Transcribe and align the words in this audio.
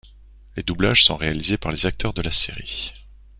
Les 0.57 0.63
doublages 0.63 1.03
sont 1.05 1.15
réalisés 1.15 1.59
par 1.59 1.71
les 1.71 1.85
acteurs 1.85 2.13
de 2.13 2.23
la 2.23 2.31
série. 2.31 2.91